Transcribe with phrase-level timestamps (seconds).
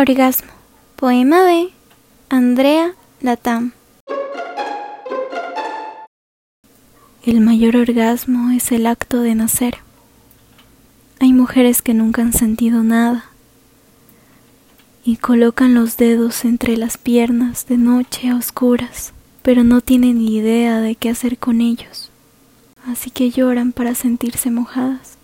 [0.00, 0.48] Orgasmo.
[0.96, 1.68] Poema de
[2.30, 3.72] Andrea Latam.
[7.22, 9.76] El mayor orgasmo es el acto de nacer.
[11.18, 13.26] Hay mujeres que nunca han sentido nada
[15.04, 19.12] y colocan los dedos entre las piernas de noche a oscuras,
[19.42, 22.10] pero no tienen ni idea de qué hacer con ellos,
[22.86, 25.19] así que lloran para sentirse mojadas.